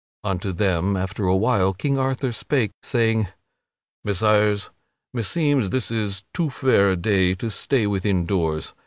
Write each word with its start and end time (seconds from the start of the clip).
Unto 0.23 0.51
them, 0.51 0.97
after 0.97 1.25
a 1.27 1.35
while, 1.35 1.75
King 1.75 1.99
Arthur 1.99 2.31
spake, 2.31 2.71
saying: 2.81 3.27
"Messires, 4.03 4.71
meseems 5.13 5.69
this 5.69 5.91
is 5.91 6.23
too 6.33 6.49
fair 6.49 6.89
a 6.89 6.95
day 6.97 7.35
to 7.35 7.51
stay 7.51 7.85
within 7.85 8.25
doors. 8.25 8.73